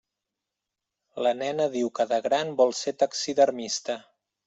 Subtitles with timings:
[1.27, 4.05] La nena diu que de gran vol ser taxidermista.